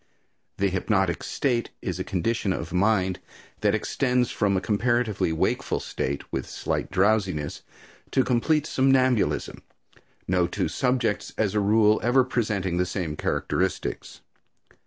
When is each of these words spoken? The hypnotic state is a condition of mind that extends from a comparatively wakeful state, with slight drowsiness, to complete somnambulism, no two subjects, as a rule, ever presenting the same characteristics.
The 0.57 0.69
hypnotic 0.69 1.21
state 1.21 1.69
is 1.79 1.99
a 1.99 2.03
condition 2.03 2.53
of 2.53 2.73
mind 2.73 3.19
that 3.59 3.75
extends 3.75 4.31
from 4.31 4.57
a 4.57 4.59
comparatively 4.59 5.31
wakeful 5.31 5.79
state, 5.79 6.23
with 6.33 6.49
slight 6.49 6.89
drowsiness, 6.89 7.61
to 8.09 8.23
complete 8.23 8.65
somnambulism, 8.65 9.61
no 10.27 10.47
two 10.47 10.69
subjects, 10.69 11.35
as 11.37 11.53
a 11.53 11.59
rule, 11.59 11.99
ever 12.01 12.23
presenting 12.23 12.77
the 12.77 12.85
same 12.87 13.15
characteristics. 13.15 14.21